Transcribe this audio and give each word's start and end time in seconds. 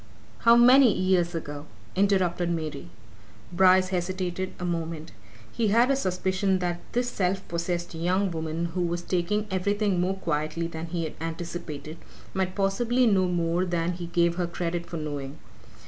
"How 0.39 0.55
many 0.55 0.91
years 0.91 1.35
ago?" 1.35 1.67
interrupted 1.95 2.49
Mary. 2.49 2.89
Bryce 3.53 3.89
hesitated 3.89 4.51
a 4.57 4.65
moment. 4.65 5.11
He 5.51 5.67
had 5.67 5.91
a 5.91 5.95
suspicion 5.95 6.57
that 6.57 6.79
this 6.93 7.07
self 7.07 7.47
possessed 7.47 7.93
young 7.93 8.31
woman 8.31 8.71
who 8.73 8.81
was 8.81 9.03
taking 9.03 9.45
everything 9.51 10.01
more 10.01 10.15
quietly 10.17 10.65
than 10.65 10.87
he 10.87 11.03
had 11.03 11.13
anticipated, 11.21 11.97
might 12.33 12.55
possibly 12.55 13.05
know 13.05 13.27
more 13.27 13.63
than 13.63 13.91
he 13.93 14.07
gave 14.07 14.37
her 14.37 14.47
credit 14.47 14.87
for 14.87 14.97
knowing. 14.97 15.37